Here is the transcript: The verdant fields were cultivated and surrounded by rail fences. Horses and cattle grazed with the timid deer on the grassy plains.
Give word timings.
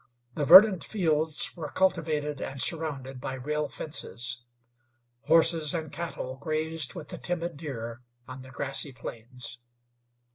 The 0.33 0.45
verdant 0.45 0.83
fields 0.83 1.55
were 1.55 1.69
cultivated 1.69 2.41
and 2.41 2.59
surrounded 2.59 3.21
by 3.21 3.35
rail 3.35 3.67
fences. 3.69 4.43
Horses 5.25 5.75
and 5.75 5.91
cattle 5.91 6.37
grazed 6.37 6.95
with 6.95 7.09
the 7.09 7.19
timid 7.19 7.55
deer 7.55 8.01
on 8.27 8.41
the 8.41 8.49
grassy 8.49 8.93
plains. 8.93 9.59